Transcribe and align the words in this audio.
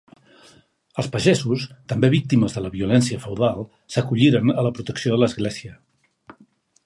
Els 1.01 1.09
pagesos, 1.15 1.65
també 1.93 2.09
víctimes 2.13 2.55
de 2.57 2.63
la 2.67 2.71
violència 2.77 3.21
feudal, 3.27 3.61
s'acolliren 3.97 4.53
a 4.61 4.63
la 4.69 4.71
protecció 4.79 5.15
de 5.17 5.23
l'Església. 5.25 5.77